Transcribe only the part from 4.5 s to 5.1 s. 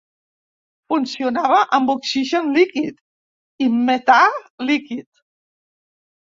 líquid.